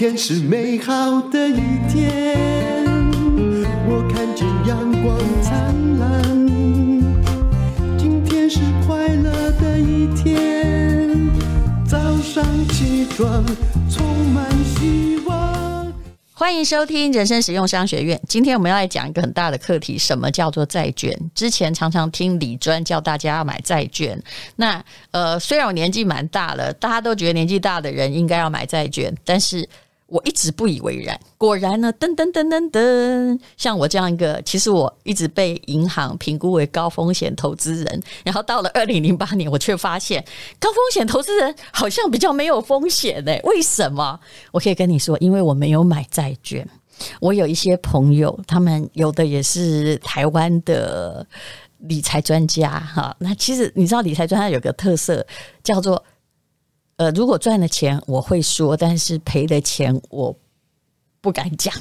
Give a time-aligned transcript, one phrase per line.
[0.00, 2.34] 天是美好的一天，
[3.86, 6.48] 我看见阳光灿烂。
[7.98, 11.30] 今天是快乐的一天，
[11.86, 13.44] 早上起床
[13.90, 15.92] 充满希望。
[16.32, 18.18] 欢迎收听人生实用商学院。
[18.26, 21.14] 今天我们要来讲一个很大的课题，什么叫做债券？
[21.34, 24.18] 之前常常听理专教大家要买债券。
[24.56, 29.68] 那呃，虽然我年纪蛮大了，大家都觉得年纪大的人应该要买债券，但是。
[30.10, 40.20] 我一直不以为然，果然呢，噔噔噔噔噔，像我这样一个，其实我一直被银行评估为高风险投资人，然后到了二零零八年，我却发现
[40.58, 43.32] 高风险投资人好像比较没有风险呢？
[43.44, 44.18] 为什么？
[44.50, 46.68] 我可以跟你说，因为我没有买债券。
[47.20, 51.24] 我有一些朋友，他们有的也是台湾的
[51.78, 53.14] 理财专家哈。
[53.20, 55.24] 那其实你知道，理财专家有个特色
[55.62, 56.02] 叫做。
[57.00, 60.36] 呃，如果赚了钱我会说，但是赔的钱我
[61.22, 61.72] 不敢讲。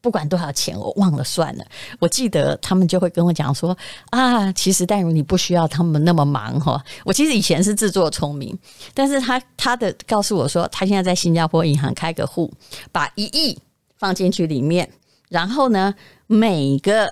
[0.00, 1.64] 不管多少钱，我忘了算了。
[2.00, 3.76] 我记得他们就会跟我讲说
[4.10, 6.84] 啊，其实淡如你不需要他们那么忙哈。
[7.04, 8.58] 我其实以前是自作聪明，
[8.92, 12.52] 但是他他的告诉我说，他现在在新加坡银行开个户，
[12.90, 13.56] 把一亿
[13.98, 14.90] 放进去里面，
[15.28, 15.94] 然后呢，
[16.26, 17.06] 每个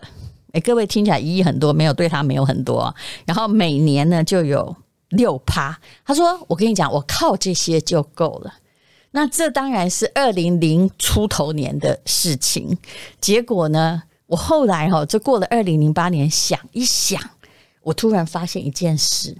[0.50, 2.92] 哎，各位听起来一亿很多，没有对他没有很多，
[3.24, 4.74] 然后每年呢就有。
[5.16, 8.54] 六趴，他说：“我跟你讲，我靠这些就够了。
[9.10, 12.76] 那这当然是二零零出头年的事情。
[13.20, 17.20] 结果呢，我后来哈，就过了二零零八年，想一想，
[17.82, 19.36] 我突然发现一件事：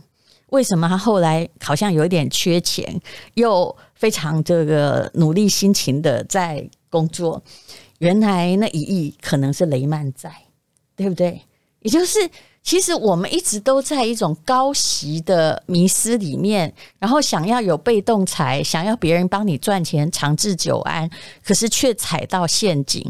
[0.50, 3.00] 为什么他后来好像有一点缺钱，
[3.34, 7.42] 又非常这个努力辛勤的在工作？
[7.98, 10.32] 原来那一亿可能是雷曼债，
[10.94, 11.42] 对不对？
[11.80, 12.18] 也就是。”
[12.64, 21.08] 其实我们一直都在一种高息的迷思里面，然后想要有被动财，想要别人帮你赚钱，长治久安，
[21.44, 23.06] 可是却踩到陷阱。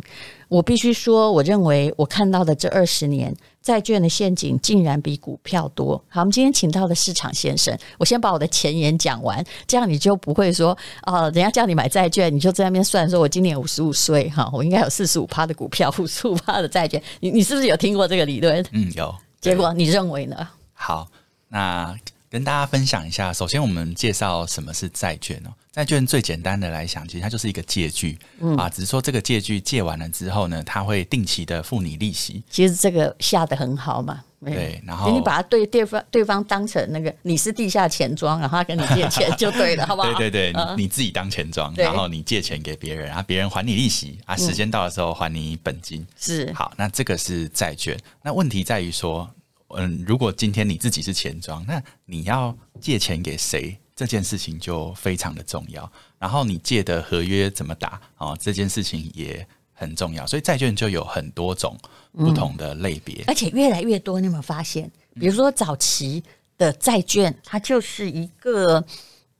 [0.48, 3.32] 我必须说，我认为我看到的这二十年
[3.62, 5.97] 债券的陷阱竟然比股票多。
[6.09, 10.76] 好，我们今天请到的市场先生，我先把我的前言讲完，这样你就不会说
[11.06, 17.00] 哦，人家叫你买债券，你就在那边算，说我今年五十五岁，哈，我应该有四十五趴的股票，五十五趴的债券。
[17.21, 18.65] 你你是不是有听过这个理论？
[18.72, 19.15] 嗯，有。
[19.44, 20.49] 结果你认为呢？
[20.72, 21.06] 好，
[21.49, 21.94] 那
[22.34, 23.33] 跟大家分享一下。
[23.33, 25.55] 首先，我们介绍什么是债券哦。
[25.71, 32.43] 债券最简单的来讲，其实它就是一个借据，嗯啊，只是说这个借据借完了之后呢，它会定期的付你利息。
[32.50, 34.25] 其实这个下得很好嘛。
[34.45, 40.12] 对，然后你把它对对方对方当成那个你是地下钱庄，然后他跟你借钱就对了， 好不好？
[40.15, 46.05] 对对对，你你自己当钱庄，然后你借钱给别人，然后别人还你利息啊，时间到的时候还你本金。
[46.19, 47.97] 是好，那这个是债券。
[48.25, 49.31] 那问题在于说，
[49.76, 53.76] 嗯，如果今天你自己是钱庄，那你要借钱给谁？
[53.94, 55.90] 这件事情就非常的重要。
[56.18, 60.26] 然后你借的合约怎么打哦，这件事情也很重要。
[60.26, 61.76] 所以债券就有很多种。
[62.16, 64.20] 不同的类别、而且越来越多。
[64.20, 64.88] 你有没有发现？
[65.18, 66.22] 比如说早期
[66.56, 68.80] 的债券，它就是一个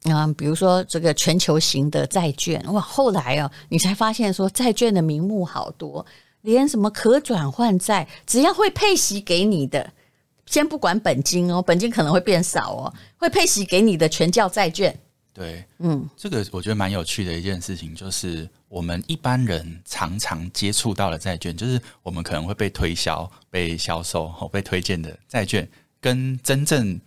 [0.03, 2.61] 嗯、比如说这个全球型的债券。
[2.73, 6.05] 哇，后来哦，你才发现说债券的名目好多，
[6.41, 9.93] 连什么可转换债，只要会配息给你的，
[10.47, 14.97] 先不管本金哦，本金可能会变少哦，会配息给你的全叫债券。
[15.33, 25.69] 对，嗯，这个我觉得蛮有趣的一件事情，就是我们一般人常常接触到的债券，就是我们可能会被推销、被销售、被推荐的债券，
[26.01, 27.01] 跟真正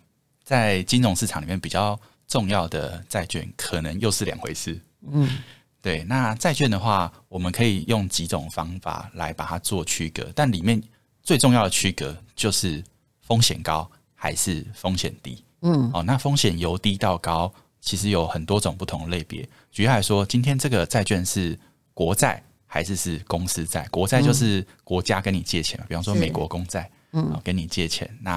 [0.44, 4.78] 在金融市场里面比较重要的债券，可能又是两回事。
[5.10, 5.38] 嗯，
[5.82, 6.04] 对。
[6.04, 10.84] 那债券的话，我们可以用几种方法来把它做区隔，但里面
[11.24, 12.84] 最重要的区隔就是
[13.28, 15.44] 风险高还是风险低。
[15.62, 17.54] 嗯，哦，那风险由低到高。
[17.80, 19.48] 其实有很多种不同类别。
[19.72, 21.58] 举例来说，今天这个债券是
[21.94, 23.88] 国债还是是公司债？
[23.90, 28.32] 国债就是国家跟你借钱，比方说美国公债，嗯，跟你借钱，那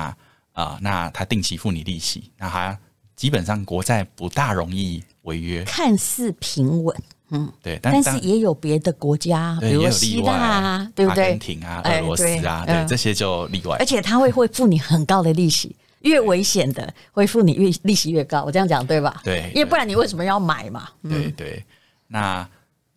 [0.52, 2.78] 啊、呃，那他定期付你利息，那他
[3.16, 6.94] 基本上国债不大容易违约，看似平稳，
[7.30, 11.24] 嗯，对，但是也有别的国家，比如希腊啊，对不对？
[11.24, 15.74] 阿根廷啊，俄罗斯啊，对，这些就例外，而且他会会付你很高的利息。
[16.00, 19.20] 越危险的，会付你越利息越高，我这样讲对吧？
[19.22, 20.88] 对，因为不然你为什么要买嘛？
[21.02, 21.62] 对对。
[22.06, 22.48] 那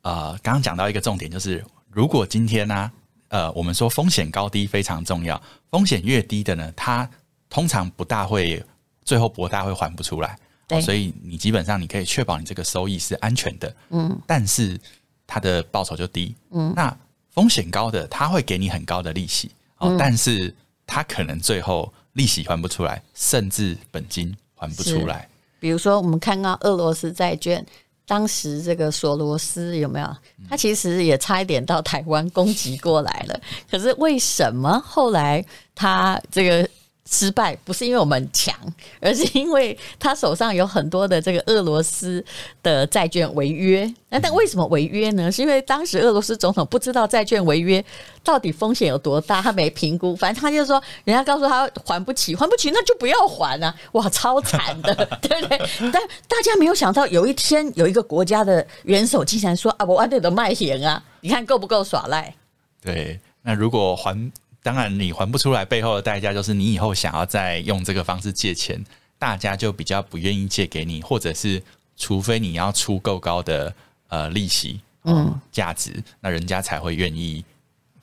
[0.03, 2.91] 呃，刚刚讲到一个重点，就是如果今天呢、啊，
[3.27, 7.09] 呃，我们说风险高低非常重要，风险越低的呢，它
[7.49, 8.63] 通常不大会
[9.03, 10.37] 最后不大会还不出来，
[10.73, 14.79] 对、哦，所以你基本上你可以确保你这个收益是安全的，嗯，但是
[15.25, 16.95] 它的报酬就低，嗯，那
[17.31, 20.53] 风险高的，它会给你很高的利息，哦，嗯、但是
[20.85, 21.91] 它可能最后。
[22.13, 25.27] 利息还不出来，甚至本金还不出来。
[25.59, 27.65] 比如说，我们看到俄罗斯债券
[28.05, 30.15] 当时这个索罗斯有没有？
[30.47, 33.41] 他其实也差一点到台湾攻击过来了。
[33.67, 35.43] 可是为什么后来
[35.73, 36.69] 他这个？
[37.09, 38.55] 失败不是因为我们强，
[39.01, 42.23] 而是因为他手上有很多的这个俄罗斯
[42.61, 43.91] 的债券违约。
[44.09, 45.31] 那但为什么违约呢？
[45.31, 47.83] 是因为当时俄罗斯总统不知道债券违约
[48.23, 50.15] 到底风险有多大，他没评估。
[50.15, 53.75] 反正他就说，人家告诉他还不起，还不起那就不要还啊！
[53.91, 55.57] 哇，超惨的， 对不对？
[55.91, 61.03] 但大家没有想到，有一天有一个国家的元首竟然说啊，我安德的卖险啊！
[61.19, 62.33] 你看够不够耍赖？
[62.81, 64.31] 对，那如果还。
[64.63, 68.81] 当然，你还不出来，背后的代价就是你以后想要再用这个方式借钱，
[69.19, 71.61] 大家就比较不愿意借给你，或者是
[71.97, 73.75] 除非你要出够高的
[74.07, 77.43] 呃利息，嗯，价值，那人家才会愿意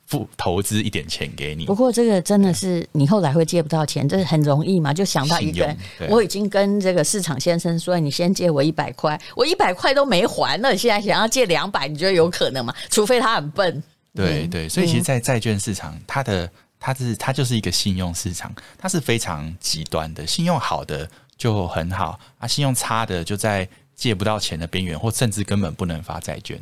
[0.07, 1.65] 付投资一点钱给你。
[1.65, 4.93] 不过这个真的是你后来会借不到钱，这是很容易嘛？
[4.93, 5.77] 就想到一个人，
[6.11, 12.75] 我已经跟这个市场先生说，你先借我一百块，我一百块都没还了，现在想要借两百，你觉得有可能吗？
[12.91, 13.83] 除非他很笨。
[14.15, 20.27] 对对，所以其实，在债券市场，它的它是它就是一个信用市场，它是非常极端的。
[20.27, 26.59] 信用好的就很好啊，信用差的就在借不到钱的边缘，或甚至根本不能发债券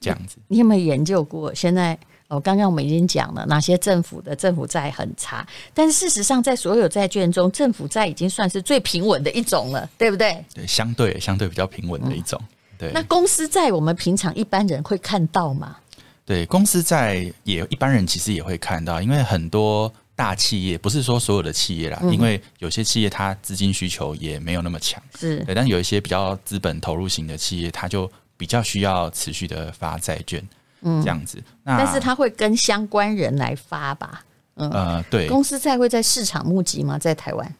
[0.00, 0.36] 这样子。
[0.48, 1.54] 你有没有研究过？
[1.54, 10.42] 现在哦，刚刚我们已经讲了哪些政府的政府债很差，但是事实上，在所有债券中，政府债已经算是最平稳的一种了，对不对？
[10.54, 12.40] 对，相对相对比较平稳的一种。
[12.78, 15.76] 对，那公司债我们平常一般人会看到吗？
[16.24, 30.42] 对，公司在也一般人其实也会看到，因为很多大企业不是说所有的企业啦，嗯、因为有些企业它资金需求也没有那么强，是对，但有一些比较资本投入型的企业，它就比较需要持续的发债券，
[30.82, 31.42] 嗯，这样子。
[31.64, 34.24] 那但是它会跟相关人来发吧？
[34.54, 36.98] 嗯，呃，对，公司债会在市场募集吗？
[36.98, 37.54] 在台湾？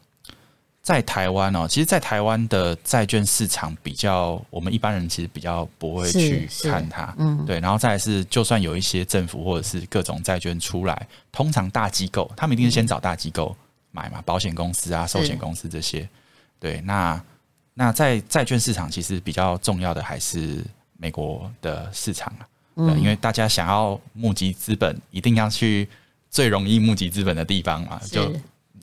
[0.82, 7.60] 在台湾哦，其实，在台湾的债券市场比较，我们一般人其实比较不会去看它，嗯，对。
[7.60, 13.54] 然后再来是，就算有一些政府或者是各种债券出来，通常大机构他们一定是先找大机构
[13.92, 16.08] 买嘛，保险公司啊、寿险公司这些。
[16.58, 17.22] 对，那
[17.74, 20.64] 那在债券市场其实比较重要的还是
[20.98, 22.42] 美国的市场啊，
[22.74, 25.88] 对，因为大家想要募集资本，一定要去
[26.28, 28.34] 最容易募集资本的地方嘛，就。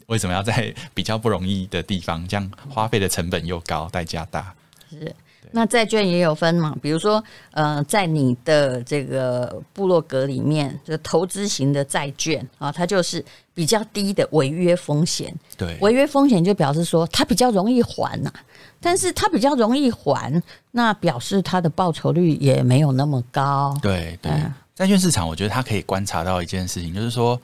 [0.09, 4.53] 为什么要在比较不容易的地方，这样花费的成本又高，代价大？
[4.89, 5.15] 是。
[5.51, 6.75] 那债券也有分嘛？
[6.79, 13.23] 比如说，呃，在你的这个部落格里面，这个投资型的债券啊，它就是
[13.55, 15.33] 比较低的违约风险。
[15.57, 18.39] 对，违约风险就表示说它比较容易还呐、啊，
[18.79, 20.31] 但是它比较容易还，
[20.69, 23.75] 那表示它的报酬率也没有那么高。
[23.81, 24.31] 对对，
[24.75, 27.39] 债、嗯、券市场，我觉得它可以观察到一件事情，就是说。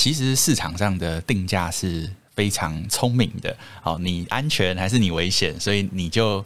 [0.00, 6.42] 其实市场上的定价是非常聪明的，哦，你安全还是你危险，所以你就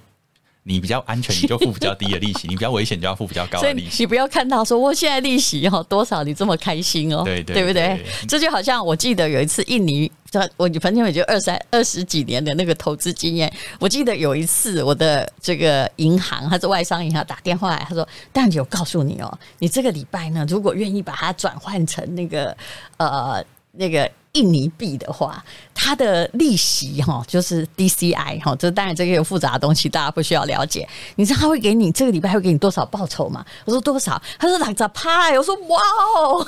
[0.67, 4.03] 你比较安全，你就付比较低的利息； 你比较危险，就要付比较高的利息。
[4.03, 8.03] 你不要看到说我现在利息哦多少，你这么开心哦，对对，对不对？
[8.27, 10.11] 这就好像我记得有一次印尼，
[10.57, 13.53] 我女朋友也就二三二十几年的那个投资经验。
[13.79, 22.57] 我记得有一次我的这个银行，还是外商银行打电话来，他说：“但姐，我告诉你哦，你这个礼拜呢，如果愿意把它转换成那个
[22.97, 23.45] 呃。”
[23.77, 25.45] 那个印尼币的话，
[25.75, 30.89] 它的利息哈就是 DCI 哈，这当然这个有复杂的东西，大家不需要了解。
[31.17, 33.45] 你知道他会给你这个礼拜会给你多少报酬吗？
[33.65, 34.21] 我说多少？
[34.39, 35.39] 他说两只派。
[35.39, 35.81] 我说哇
[36.19, 36.47] 哦，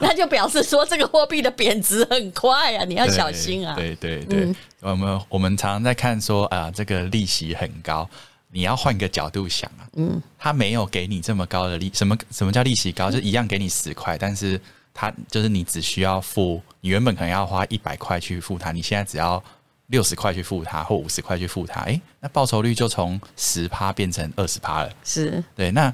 [0.00, 3.74] 那就表示说这个货币的贬值很快啊，你要小心啊。
[3.76, 8.08] 对对对，嗯、我们我们常常在看说啊，这个利息很高，
[8.52, 13.10] 你要换个角度想啊，嗯，他没有给你这么高的利，什么什么叫利息高？
[13.10, 14.60] 就一样给你十块，但是。
[14.94, 19.42] 他就是你只需要付，你原本可能要花一百块去付他，你现在只要
[19.88, 24.92] 六十块去付他，或五十块去付他，诶，那报酬率就从十趴变成二十趴了。
[25.04, 25.92] 是对，那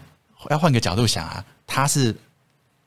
[0.50, 2.14] 要换个角度想啊，他是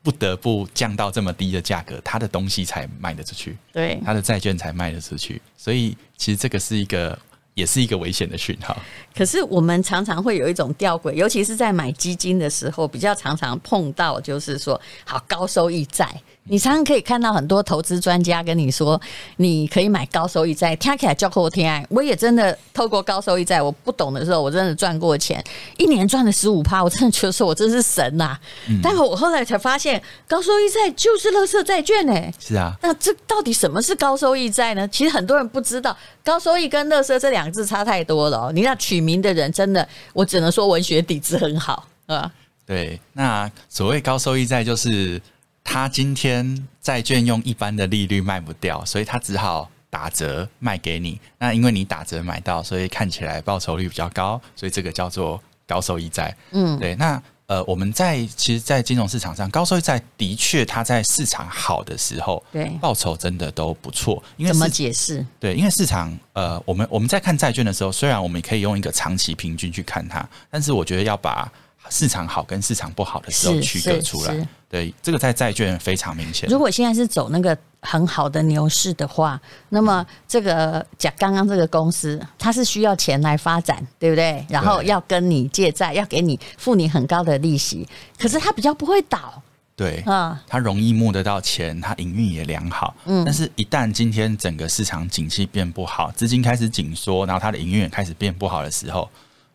[0.01, 7.17] 不得不降到这么低的价格，他的东西才卖得出去，对，他的债券才卖得出去，所以其实这个是一个。
[7.53, 8.75] 也是一个危险的讯号。
[9.15, 16.09] 可是我们常常会有一种吊诡，尤其是在买基金的时候，比较常常碰到，就是说，好高收益债。
[16.45, 18.99] 你常常可以看到很多投资专家跟你说，
[19.37, 21.63] 你可以买高收益债，听起来叫好听。
[21.89, 25.41] 我也真的透过高收益债，我不懂的时候，我真的赚过钱，
[25.77, 28.39] 一年赚了十五趴，我真的觉得说我真是神呐、啊。
[28.67, 32.13] 嗯、但我后来才发现，高收益债就是垃圾债券呢。
[32.37, 34.85] 是啊，那这到底什么是高收益债呢？
[34.89, 35.95] 其实很多人不知道，
[36.25, 38.51] 高收益跟垃圾这两个字差太多了。
[38.51, 42.29] 你那取名的人真的，我只能说文学底子很好啊。
[42.65, 45.21] 对，那所谓高收益债就是。
[45.63, 51.19] 他今天债券用一般的利率卖不掉，所以他只好打折卖给你。
[51.39, 56.35] 那因为你打折买到，所以看起来报酬率比较高，所以这个叫做高收益债。
[56.51, 56.95] 嗯，对。
[56.95, 64.23] 那呃，我们在其实，在金融市场上，高收益债的确它在市场好的时候，对报酬真的都不错。
[64.37, 65.23] 因为怎么解释？
[65.39, 71.51] 对，因为市场呃，我们我们在看债券的时候，虽然我们可以用一个长期平均去看它，但是我觉得要把
[71.89, 74.47] 市场好跟市场不好的时候区隔出来。
[74.69, 76.49] 对，这个在债券非常明显。
[76.49, 84.43] 如果现在是走那个很好的牛市的话，那么这个讲刚刚这个公司，它是需要钱来发展，对不对？
[84.49, 87.87] 然后要跟你借债，要给你付你很高的利息，
[88.17, 89.41] 可是它比较不会倒。
[89.75, 92.95] 对啊，它容易募得到钱，它营运也良好。
[93.05, 99.09] 嗯，但是一旦今天整个市场景气变不好，资金开始紧缩，然后它的营运也开始变不好的时候，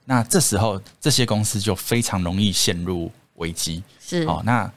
[0.09, 3.85] 那这时候这些公司就非常容易陷入危机。
[4.01, 4.69] 是哦，那。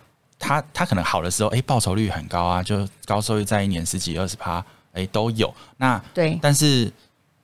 [0.44, 4.58] 他他可能好的时候，哎、欸，报酬率很高啊，就高收益在一年十几二十趴，
[4.92, 5.54] 哎、欸，都有。
[5.78, 6.92] 那对，但是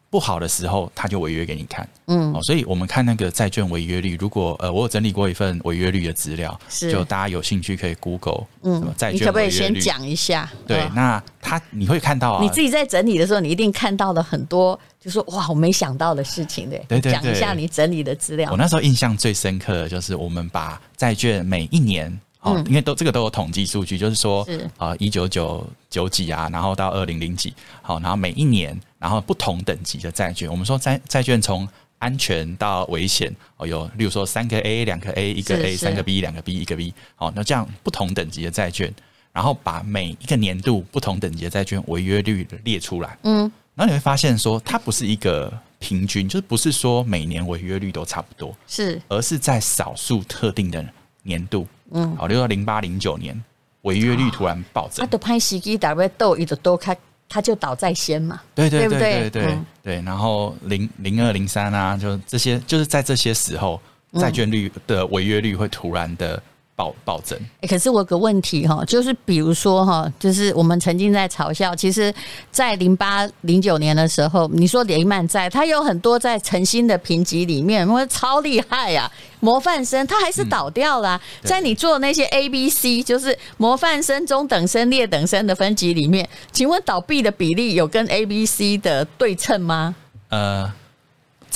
[0.09, 1.87] 不好的时候，他就违约给你看。
[2.07, 9.19] 嗯，哦，所以我们看那个债券违约率，如果呃，我有整理过一份违约率的资料，是就大家有兴趣可以 Google，嗯，债券违约率。
[9.19, 10.49] 你可不可以先讲一下？
[10.65, 16.77] 对，哦、那他你会看到啊，你自己在整理的时候，你一定看到了很多，就说哇，我没想到的事情的。
[16.87, 18.49] 对对，对，讲一下你整理的资料。
[18.51, 22.17] 我那时候印象最深刻的就是，我们把债券每一年。
[22.48, 31.68] 哦，因为都这个都有统计数据，就是说，啊，一九九九几啊，然后到二零零几，好，然后每一年，然后不同等级的债券，我们说债债券从
[32.00, 38.94] 安全到危险，哦，有例如说三个 A、两个 A、一个 A、三个 B、两个 B、一个 B，好，那这样不同等级的债券，
[39.34, 50.86] 然后把每一个年度不同等级的债券违约率列出来，嗯，然后你会发现说，它不是一个平均，就是不是说每年违约率都差不多，是，而是在少数特定的
[51.24, 51.68] 年度。
[51.91, 53.41] 嗯，好，例如说零八零九年
[53.82, 56.98] 违约率突然暴增，他的拍戏机 w 都，一直都开，
[57.29, 59.58] 他就倒在先嘛，对对对对对？
[59.84, 63.82] 对，然后零零二零三啊，就这些，就是在这些时候，
[64.20, 66.41] 债券率的违约率会突然的。
[66.77, 72.13] 暴暴增，欸，可是我有个问题哈，就是比如说哈，就是我们曾经在嘲笑，其实，
[72.51, 89.96] 在零八零九年的时候，你说雷曼在，他有很多在诚心的评级里面，我超厉害呀，模范生，他还是倒掉了，在你做那些 A、B、C，就是模范生、中等生、劣等生的分级里面，请问倒闭的比例有跟 A、B、C 的对称吗？
[90.29, 90.72] 呃。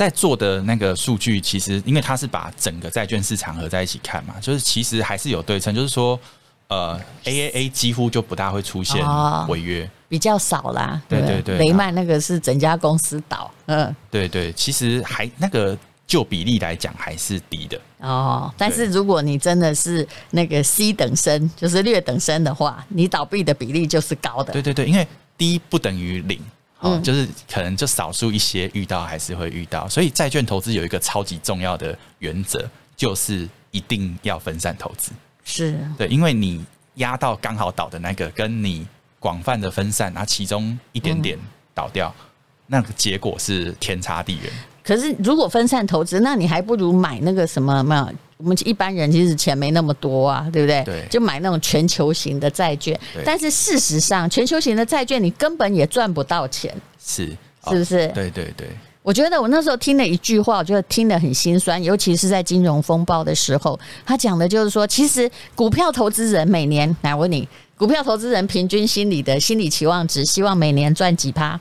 [0.02, 6.20] 在做的那个数据，其实因为它是把整个债券市场合在一起看嘛，就是其实还是有对称，就是说，
[6.70, 9.00] 呃，AAA 几乎就不大会出现
[9.48, 11.00] 违约，哦，比较少啦。
[11.08, 15.78] 对对对，雷曼那个是整家公司倒，嗯，对对，其实还那个
[16.08, 18.52] 就比例来讲还是低的哦。
[18.58, 24.52] 但是如果你真的是那个 C 等生，就是劣等生的话，你倒闭的比例就是高的。
[24.52, 26.42] 对对对，因为低不等于零。
[26.82, 35.12] 哦，就是可能就少数一些遇到还是会遇到，所以债券投资有一个超级重要的原则，就是一定要分散投资。
[35.44, 38.86] 是对，因为你压到刚好倒的那个，跟你
[39.20, 41.38] 广泛的分散，然后其中一点点
[41.74, 42.26] 倒掉，嗯、
[42.68, 44.52] 那个结果是天差地远。
[44.84, 48.10] 可是如果分散投资，那你还不如买那个什么嘛？
[48.42, 50.84] 我们一般人其实钱没那么多啊，对不对？
[50.84, 53.00] 对，就买那种全球型的债券。
[53.24, 57.28] 但是事实上，全球型的债券你根本也赚不到钱，是
[57.70, 58.08] 是不是？
[58.10, 58.68] 对对对。
[59.04, 71.60] 我觉得我那时候听了一句话，我觉得听得很心酸，尤其是在金融风暴的时候，他讲的就是说，其实股票投资人每年，来问你，股票投资人平均心理的心理期望值，希望每年赚几趴？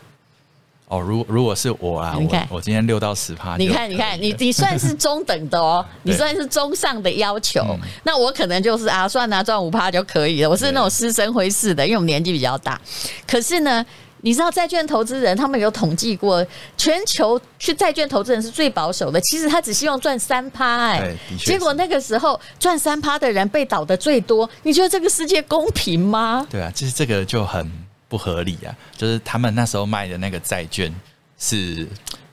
[0.91, 7.61] 哦，如如果是我啊，我，我今天六到十趴，你看你看你你算是中等的哦， 你算是中上的要求。
[7.61, 10.51] 嗯、那我可能就是啊，算啊，赚五趴就可以了。
[10.51, 12.81] 我是那种师生辉式的，因为我们年纪比较大。
[13.25, 13.87] 可是呢，
[14.23, 16.45] 你知道债券投资人他们有统计过，
[16.77, 19.21] 全球去债券投资人是最保守的。
[19.21, 24.51] 其实他只希望赚三趴，哎，结果那个时候赚三趴的人被倒的最多。
[24.65, 26.45] 你觉得这个世界公平吗？
[26.51, 27.71] 对啊，其实这个就很。
[28.11, 28.77] 不合理啊！
[28.97, 30.93] 就是他们那时候卖的那个债券
[31.39, 31.87] 是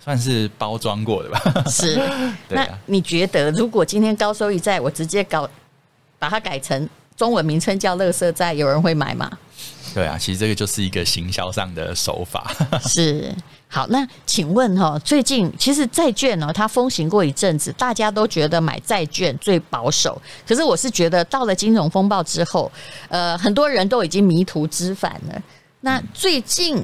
[0.03, 1.39] 算是包装过的吧？
[1.69, 1.93] 是。
[2.49, 2.67] 对啊。
[2.67, 5.47] 那你觉得，如果今天高收益债我直接搞
[6.17, 9.31] 把它改成中文名称叫垃圾债，有人会买吗？
[9.93, 12.51] 对啊，其实这个就是一个行销上的手法。
[12.83, 13.31] 是。
[13.69, 20.19] 好，那请问哈，最近其实债券呢，它风行过一阵子，大家都觉得买债券最保守。
[20.47, 22.71] 可是我是觉得，到了金融风暴之后，
[23.09, 25.41] 呃，很多人都已经迷途知返了。
[25.81, 26.83] 那最近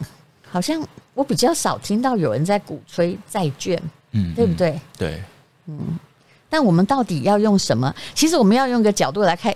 [0.50, 3.82] 好像我比较少听到有人在鼓吹债券，
[4.12, 4.80] 嗯，对不对？
[4.98, 5.24] 对，
[5.68, 6.00] 嗯。
[6.50, 7.94] 但我们到底要用什么？
[8.14, 9.54] 其实我们要用个角度来看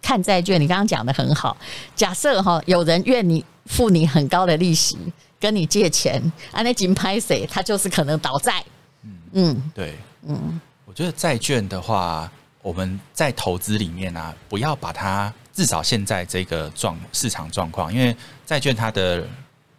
[0.00, 0.60] 看债券。
[0.60, 1.56] 你刚刚讲的很好。
[1.96, 4.96] 假设哈，有人愿你付你很高的利息
[5.40, 7.44] 跟你借钱，啊，那金拍谁？
[7.50, 8.64] 他就是可能倒债。
[9.02, 9.94] 嗯嗯，对，
[10.28, 10.60] 嗯。
[10.84, 12.30] 我觉得债券的话，
[12.66, 19.24] 我们在投资里面啊，不要把它至少现在这个状市场状况，因为债券它的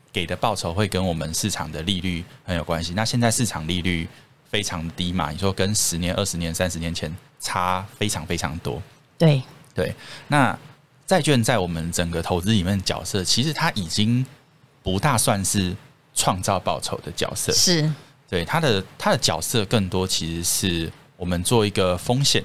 [0.10, 2.94] 给的报酬会跟我们市场的利率很有关系。
[2.94, 4.08] 那现在市场利率
[4.50, 8.82] 非常低嘛，你说跟十年、二十年、三十年前差非常非常多。
[9.18, 9.44] 对
[9.76, 9.94] 对，
[10.30, 10.58] 那
[11.06, 14.26] 债券在我们整个投资里面的角色，其实它已经
[14.82, 15.76] 不大算是
[16.16, 17.52] 创造报酬的角色。
[17.52, 17.92] 是。
[18.30, 22.42] 对，它的它的角色更多其实是我们做一个风险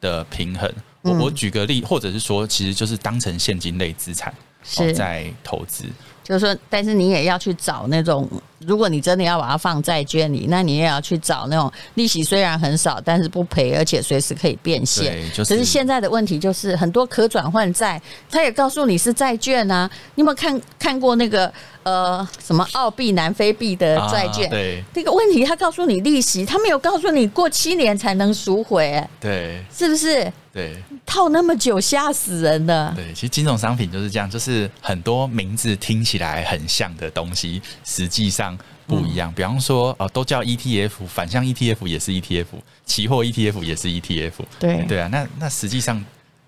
[0.00, 0.70] 的平衡。
[1.02, 4.34] 我我举个例，或者是说，其实就是当成现金类资产
[4.66, 5.84] 是在投资。
[6.22, 15.24] 就是说，但是你也要去找那种，如果你真的要把它放债券里，那你也要去找那种利息虽然很少，但是不赔，而且随时可以变现。
[15.32, 15.54] 就是。
[15.54, 19.88] 可是现在的问题就是，很多可转换债，他也告诉你是债券啊。
[20.16, 21.52] 你有没有看看过那个
[21.84, 24.48] 呃什么澳币、南非币的债券？
[24.48, 29.08] 啊，对，这个问题他告诉你利息，他没有告诉你过七年才能赎回，欸。
[29.20, 30.32] 对，是不是？
[30.52, 32.90] 对，套那么久吓死人的。
[32.96, 39.30] 对，其实金融商品就是这样，就是很多名字听起来很像的东西，实际上不一样。
[39.30, 42.46] 嗯、比方说，哦，都叫 ETF，反向 ETF 也是 ETF，
[42.84, 44.32] 期货 ETF 也是 ETF。
[44.58, 46.04] 对对啊，那那实际上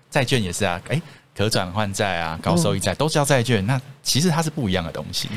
[0.09, 1.01] 债券也是啊，哎，
[1.35, 5.29] 可转换债啊，高收益债、嗯、都叫债券，那其实它是不一样的东西。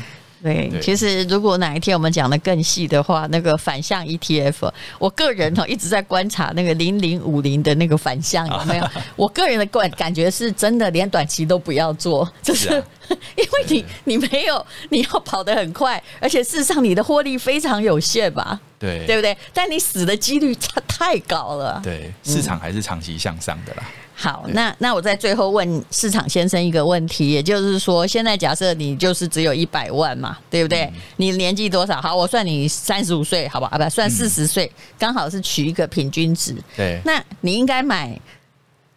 [0.43, 4.69] 对，其实如果哪一天我们讲的更细的话，那个反向 ETF，
[4.99, 8.85] 我个人哈一直在观察那个零零五零的那个反向 有没有？
[9.15, 12.67] 我个人的感感觉是真的，连短期都不要做，就是，
[13.37, 18.59] 因为你你没有你要跑得很快，而且事实上你的获利非常有限吧？
[18.77, 19.37] 对，对不对？
[19.53, 21.79] 但你死的几率差太高了。
[21.81, 23.83] 对，市场还是长期向上的啦。
[23.85, 30.83] 嗯好，那那我在最后问市场先生一个问题，也就是说，现在假设你就是只有一百万嘛，对不对？
[30.83, 31.99] 嗯、你年纪多少？
[31.99, 33.67] 好，我算你三十五岁，好吧？
[33.71, 36.55] 啊，不，算四十岁，刚、嗯、好是取一个平均值。
[36.77, 38.17] 对，那你应该买，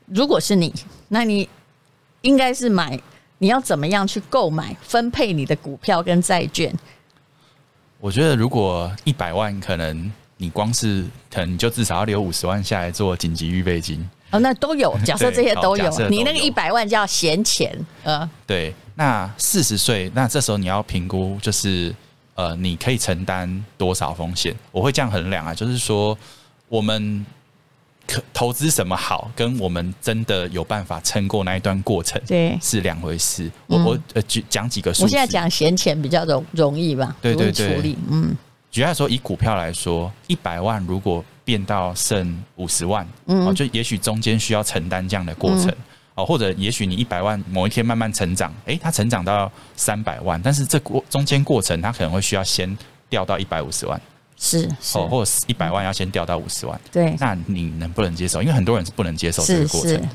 [0.06, 0.72] 如果是你，
[1.08, 1.48] 那你
[2.20, 3.00] 应该是买，
[3.38, 6.72] 你要怎么样去购买、分配你的股票跟债券？
[7.98, 14.06] 我觉得，如果一百万，可能你光是可能你就至少要留五十万下来做紧急预备金。
[14.30, 18.74] 哦，那都有， 假设这些都有，你那个一百万叫闲钱，呃，对。
[18.98, 21.94] 那四十岁，那这时候你要评估，就是
[22.34, 24.56] 呃，你可以承担多少风险？
[24.72, 26.16] 我会这样衡量啊，就是说，
[26.66, 27.26] 我们
[28.06, 33.44] 可投资什么好，跟我们真的有办法撑过那一段过程，对，是两回事。
[33.66, 38.34] 嗯、我我呃举讲几个数，我现在讲闲钱比较容容易吧，对对对，处理，嗯。
[38.70, 45.72] 举例来说，以股票来说，一百万如果变到剩五十万，哦，就也许中间需要承担这样的过程，
[46.16, 52.76] 哦，或者也许你一百万某一天慢慢成长，诶，它成长到三百万，但是这过中间过程，它可能会需要先
[53.08, 54.00] 掉到一百五十万，
[54.36, 58.42] 是，哦，或者一百万要先掉到五十万，对，那你能不能接受？
[58.42, 60.08] 因为很多人是不能接受这个过程，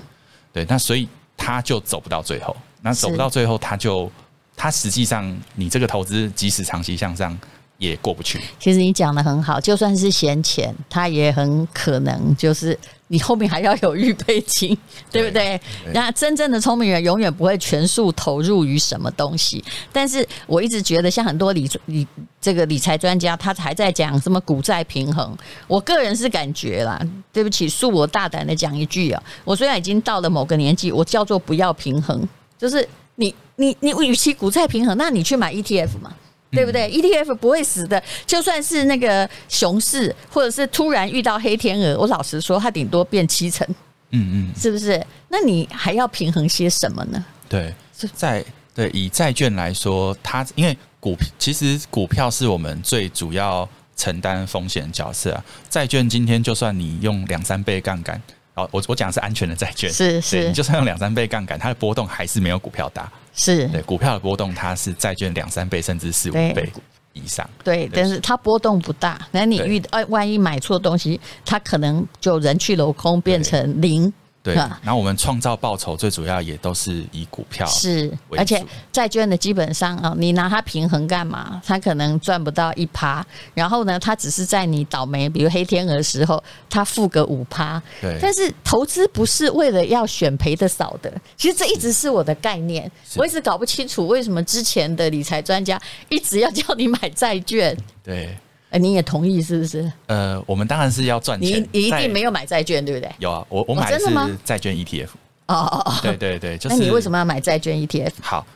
[0.51, 4.11] 对，那所以他就走不到最后，那走不到最后，他就
[4.57, 7.39] 他实际上你这个投资即使长期向上。
[7.81, 8.39] 也过不去。
[8.59, 14.77] 其实你讲的很好，就算是闲钱，它也很可能就是你后面还要有预备金，
[15.11, 15.59] 对，对不对？
[15.91, 19.63] 那真正的聪明人永远不会全数投入于什么东西。
[19.91, 22.05] 但是我一直觉得，像很多理理
[22.39, 25.35] 这个理财专家，他还在讲什么股债平衡。
[25.65, 27.01] 我个人是感觉啦，
[27.33, 32.21] 对不起，恕我大胆的讲一句啊，我虽然已经到了某个年纪，我叫做不要平衡，
[32.59, 36.13] 就是你你你，与其股债平衡，那你去买 ETF 嘛。
[36.51, 43.65] 对不对？ETF 不会死的，就算是那个熊市，或者是突然遇到黑天鹅，我老实说，它顶多变七成。
[44.11, 45.01] 嗯嗯，是不是？
[45.29, 47.23] 那你还要平衡些什么呢？
[47.47, 47.73] 对，
[48.13, 48.43] 在
[48.75, 55.43] 对以债券来说，它因为股其实股票是我们最主要承担风险角色啊。
[55.69, 58.21] 债券今天就算你用两三倍杠杆，
[58.55, 63.09] 哦，我我讲的是安全的债券，是是，你就算用两三倍杠杆，它的波动还是没有股票大。
[63.33, 66.69] 是对股票的波动，它是债券两三倍甚至四五倍
[67.13, 67.49] 以上。
[67.63, 69.25] 对，但是它波动不大。
[69.31, 74.11] 那你遇哎，万一买错东西，它可能就人去楼空，变成零。
[74.43, 81.61] 对，然后我们创造报酬最主要也都是以股票是，而且债券的基本上啊，你拿它平衡干嘛？
[81.63, 83.23] 它可能赚不到一趴，
[83.53, 87.79] 然后呢，它只是在你倒霉，比如黑天鹅的时候，它负个五趴。
[88.01, 97.77] 对，但是投资不是为了要选赔的少的，其实这一直是我的概念，我一直搞不清楚为什么之前的理财专家一直要叫你买债券。
[98.03, 98.35] 对。
[98.71, 99.91] 哎，你也同意是不是？
[100.07, 101.61] 呃，我们当然是要赚钱。
[101.61, 103.11] 你你一定没有买债券，对不对？
[103.19, 105.09] 有啊，我我买的是债券 ETF。
[105.47, 106.75] 哦哦哦，对对对，就是。
[106.77, 108.13] 那你为什么要买债券 ETF？
[108.21, 108.47] 好，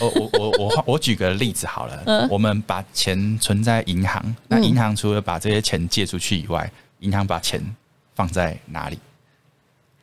[0.00, 2.02] 我我我我我举个例子好了。
[2.06, 2.28] 嗯。
[2.30, 7.60] 我们把钱存在银行，那银行除了把这些钱借出去以外，银行把钱
[8.14, 8.98] 放在哪里？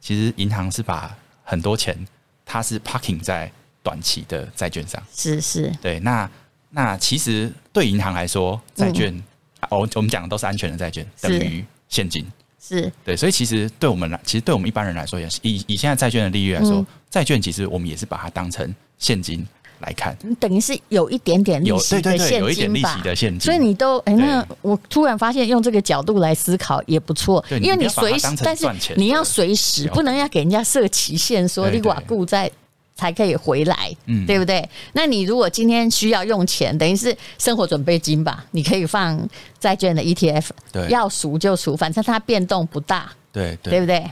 [0.01, 1.97] 其实银行是把很多钱，
[2.45, 3.49] 它是 parking 在
[3.81, 5.01] 短期的债券上。
[5.15, 5.97] 是是，对。
[6.01, 6.29] 那
[6.69, 9.23] 那其实对银行来说，债券，嗯、
[9.69, 12.25] 我我们讲的都是安全的债券，等于现金。
[12.65, 19.45] 是对，所以其实对我们来，其实对我们一般人来说，也是以以现在债券的利率来说，嗯、债券其实我们也是把它当成现金
[19.79, 20.17] 来看。
[20.39, 23.41] 等于是有一点点利息的现金吧，对对对，有一点利息的现金。
[23.41, 32.49] 所以你都哎、欸，那我突然发现用这个角度来思考也不错，因为你随时，但是你要随时不能要给人家设期限，说你寡固在。
[32.95, 34.67] 才可以回来，嗯，对不对？
[34.93, 38.45] 那你如果今天需要用钱，等于是生活准备金吧？
[38.51, 39.19] 你可以放
[39.59, 44.03] 债券的 ETF，对，要赎就赎，反正它变动不大，对对，对不对？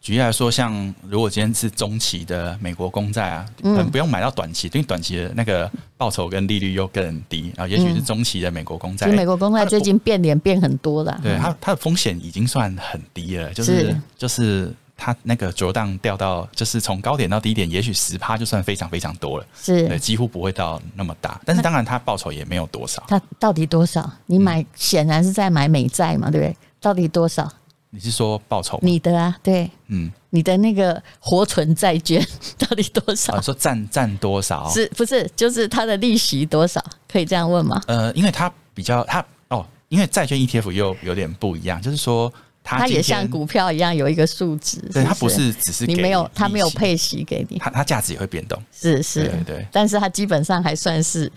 [0.00, 14.74] 举例来说，像如果今天是中期的美国公债啊，嗯，不用买到短期，因为短期的那个报酬跟利率又更低，啊也许是中期的美国公债，美国公债最近变脸变很多了，对它它的风险已经算很低了，就是，是就是。
[14.96, 21.40] 它那个震荡掉到，就是从高点到低点，也许十趴就算非常非常多了，是对，几乎不会到那么大。
[21.44, 23.02] 但是当然，它报酬也没有多少。
[23.08, 24.08] 它到底多少？
[24.26, 26.56] 你买显然是在买美债嘛，对不对？
[26.80, 27.50] 到底多少？
[27.90, 28.78] 你是说报酬？
[28.82, 32.24] 你的啊，对，嗯，你的那个活存债券
[32.56, 33.34] 到底多少？
[33.34, 34.68] 啊、说占占多少？
[34.70, 36.84] 是不是就是它的利息多少？
[37.08, 37.82] 可以这样问吗？
[37.86, 42.32] 呃，因为它比较它哦，因为债券 ETF 又有点不一样，就是说。
[42.64, 51.30] 它也像股票一样有一个数值，对，它不是只是你没有，它没有配息给你，它它价值也会变动，是是，对对，但是它基本上还算是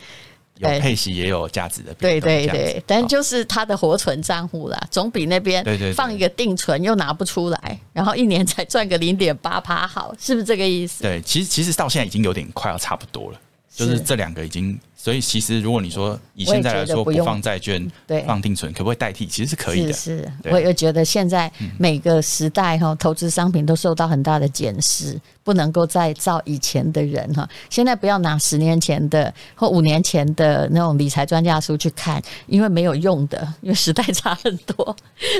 [0.59, 5.63] 有配息也有价值的，对对对，但就是它的活存账户啦，总比那边
[5.93, 11.03] 放一个定存又拿不出来，然后一年才赚个零点八趴好，是不是这个意思？
[11.03, 13.39] 对，其实其实到现在已经有点快要差不多了。
[13.75, 19.25] 就是这两个已经，所以其实如果你说以现在来说不放债券，对，放定存，可不可以代替？
[19.25, 19.93] 其实是可以的。
[19.93, 27.47] 是，是，我也觉得现在每个时代哈，投资商品都受到很大的检视，不能够再照以前的人哈。
[27.69, 34.93] 现在不要拿十年前的或五年前的那种理财专家书去看，因为没有用的，因为时代差很多。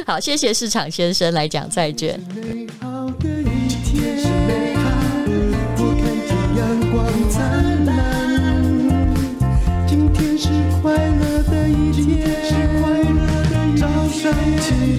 [0.06, 2.18] 好，谢谢市场先生来讲债券。